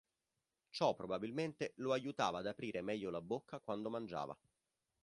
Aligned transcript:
Ciò 0.71 0.95
probabilmente 0.95 1.73
lo 1.75 1.93
aiutava 1.93 2.39
ad 2.39 2.47
aprire 2.47 2.81
meglio 2.81 3.11
la 3.11 3.21
bocca 3.21 3.59
quando 3.59 3.91
mangiava. 3.91 4.35